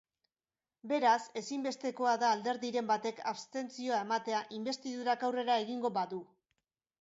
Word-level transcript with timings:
Beraz, 0.91 1.17
ezinbestekoa 1.41 2.13
da 2.23 2.31
alderdiren 2.37 2.87
batek 2.93 3.21
abstentzioa 3.33 4.01
ematea 4.07 4.41
inbestidurak 4.61 5.29
aurrera 5.29 5.61
egingo 5.67 5.95
badu. 6.01 6.23